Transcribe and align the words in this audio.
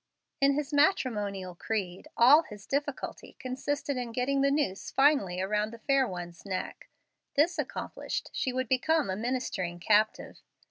In 0.39 0.53
his 0.55 0.73
matrimonial 0.73 1.53
creed 1.53 2.07
all 2.17 2.41
his 2.41 2.65
difficulty 2.65 3.33
consisted 3.37 3.97
in 3.97 4.13
getting 4.13 4.41
the 4.41 4.49
noose 4.49 4.89
finally 4.89 5.39
around 5.39 5.71
the 5.71 5.77
fair 5.77 6.07
one's 6.07 6.43
neck: 6.43 6.89
this 7.35 7.59
accomplished, 7.59 8.31
she 8.33 8.51
would 8.51 8.67
become 8.67 9.11
a 9.11 9.15
ministering 9.15 9.79
captive. 9.79 10.41